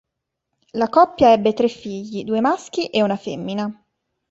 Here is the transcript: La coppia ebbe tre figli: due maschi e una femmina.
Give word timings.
La 0.73 0.89
coppia 0.89 1.31
ebbe 1.31 1.53
tre 1.53 1.67
figli: 1.67 2.23
due 2.23 2.41
maschi 2.41 2.87
e 2.87 3.03
una 3.03 3.15
femmina. 3.17 3.85